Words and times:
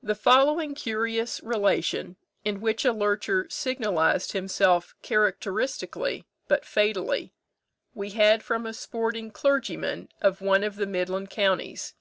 The 0.00 0.14
following 0.14 0.76
curious 0.76 1.42
relation, 1.42 2.14
in 2.44 2.60
which 2.60 2.84
a 2.84 2.92
lurcher 2.92 3.48
signalised 3.50 4.30
himself 4.30 4.94
characteristically 5.02 6.24
but 6.46 6.64
fatally, 6.64 7.32
we 7.92 8.10
had 8.10 8.44
from 8.44 8.66
a 8.66 8.72
sporting 8.72 9.32
clergyman 9.32 10.10
of 10.22 10.40
one 10.40 10.62
of 10.62 10.76
the 10.76 10.86
midland 10.86 11.30
counties. 11.30 11.94